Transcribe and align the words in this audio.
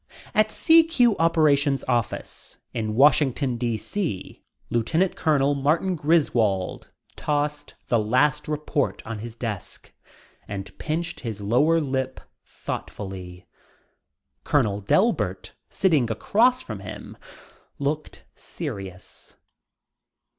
At 0.33 0.49
CQ 0.49 1.15
operations 1.19 1.83
office, 1.87 2.57
in 2.73 2.95
Washington 2.95 3.57
D.C., 3.57 4.41
Lt. 4.71 5.15
Colonel 5.15 5.53
Martin 5.53 5.93
Griswold 5.95 6.89
tossed 7.15 7.75
the 7.87 8.01
last 8.01 8.47
report 8.47 9.05
on 9.05 9.19
his 9.19 9.35
desk 9.35 9.93
and 10.47 10.75
pinched 10.79 11.19
his 11.19 11.39
lower 11.39 11.79
lip 11.79 12.19
thoughtfully. 12.43 13.45
Colonel 14.43 14.81
Delbert, 14.81 15.53
sitting 15.69 16.09
across 16.09 16.63
from 16.63 16.79
him, 16.79 17.15
looked 17.77 18.23
serious. 18.35 19.37